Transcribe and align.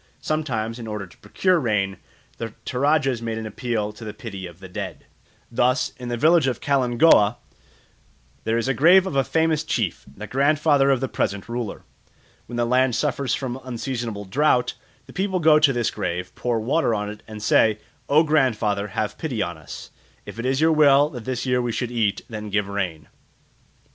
Sometimes, 0.23 0.79
in 0.79 0.87
order 0.87 1.05
to 1.05 1.17
procure 1.19 1.59
rain, 1.59 1.97
the 2.37 2.55
Toradjas 2.65 3.21
make 3.21 3.37
an 3.37 3.45
appeal 3.45 3.93
to 3.93 4.03
the 4.03 4.15
pity 4.15 4.47
of 4.47 4.59
the 4.59 4.67
dead. 4.67 5.05
Thus, 5.51 5.93
in 5.95 6.09
the 6.09 6.17
village 6.17 6.47
of 6.47 6.59
Kalingooa, 6.59 7.35
there 8.43 8.57
is 8.57 8.65
the 8.65 8.73
grave 8.73 9.05
of 9.05 9.15
a 9.15 9.23
famous 9.23 9.63
chief, 9.63 10.03
the 10.17 10.25
grandfather 10.25 10.89
of 10.89 11.01
the 11.01 11.07
present 11.07 11.47
ruler. 11.47 11.83
When 12.47 12.55
the 12.55 12.65
land 12.65 12.95
suffers 12.95 13.35
from 13.35 13.61
unseasonable 13.63 14.25
drought, 14.25 14.73
the 15.05 15.13
people 15.13 15.39
go 15.39 15.59
to 15.59 15.71
this 15.71 15.91
grave, 15.91 16.33
pour 16.33 16.59
water 16.59 16.95
on 16.95 17.07
it, 17.11 17.21
and 17.27 17.39
say, 17.43 17.77
"O 18.09 18.23
grandfather, 18.23 18.87
have 18.97 19.19
pity 19.19 19.43
on 19.43 19.55
us; 19.55 19.91
if 20.25 20.39
it 20.39 20.47
is 20.47 20.59
your 20.59 20.71
will 20.71 21.09
that 21.11 21.25
this 21.25 21.45
year 21.45 21.61
we 21.61 21.71
should 21.71 21.91
eat, 21.91 22.21
then 22.27 22.49
give 22.49 22.67
rain." 22.67 23.07